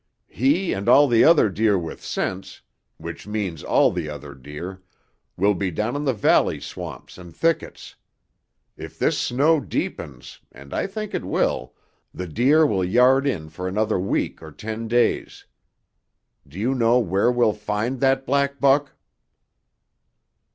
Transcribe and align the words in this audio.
"He 0.33 0.73
and 0.73 0.89
all 0.89 1.07
the 1.07 1.23
other 1.23 1.47
deer 1.47 1.77
with 1.77 2.03
sense, 2.03 2.61
which 2.97 3.27
means 3.27 3.63
all 3.63 3.91
the 3.91 4.09
other 4.09 4.33
deer, 4.33 4.81
will 5.37 5.53
be 5.53 5.69
down 5.69 5.95
in 5.95 6.05
the 6.05 6.11
valley 6.13 6.59
swamps 6.59 7.19
and 7.19 7.35
thickets. 7.35 7.93
If 8.75 8.97
this 8.97 9.15
snow 9.19 9.59
deepens, 9.59 10.39
and 10.51 10.73
I 10.73 10.87
think 10.87 11.13
it 11.13 11.23
will, 11.23 11.75
the 12.15 12.25
deer 12.27 12.65
will 12.65 12.83
yard 12.83 13.27
in 13.27 13.47
for 13.49 13.67
another 13.67 13.99
week 13.99 14.41
or 14.41 14.51
ten 14.51 14.87
days. 14.87 15.45
Do 16.47 16.57
you 16.57 16.73
know 16.73 16.97
where 16.97 17.31
we'll 17.31 17.53
find 17.53 17.99
that 17.99 18.25
black 18.25 18.59
buck?" 18.59 18.93